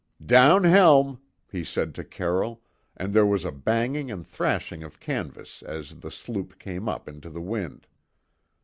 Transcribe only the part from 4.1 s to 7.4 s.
thrashing of canvas as the sloop came up into the